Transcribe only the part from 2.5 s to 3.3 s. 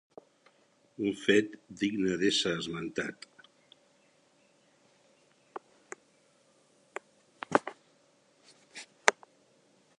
esmentat.